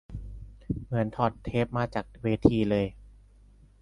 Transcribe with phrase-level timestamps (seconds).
[0.85, 2.85] เหมือนถอดเทปมาจากเวทีเลย